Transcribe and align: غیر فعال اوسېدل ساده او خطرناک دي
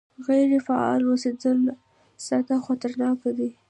غیر 0.27 0.51
فعال 0.67 1.01
اوسېدل 1.05 1.59
ساده 2.25 2.53
او 2.57 2.61
خطرناک 2.67 3.19
دي 3.37 3.49